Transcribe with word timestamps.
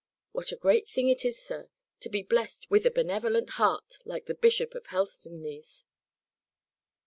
What 0.31 0.51
a 0.51 0.55
great 0.55 0.87
thing 0.87 1.09
it 1.09 1.23
is, 1.23 1.39
to 1.99 2.09
be 2.09 2.23
blessed 2.23 2.71
with 2.71 2.87
a 2.87 2.89
benevolent 2.89 3.51
heart, 3.61 3.99
like 4.03 4.25
the 4.25 4.33
Bishop 4.33 4.73
of 4.73 4.87
Helstonleigh's!" 4.87 5.85